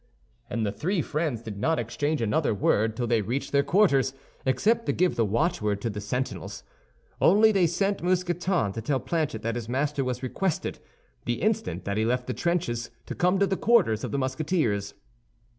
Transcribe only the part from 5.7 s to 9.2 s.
to the sentinels. Only they sent Mousqueton to tell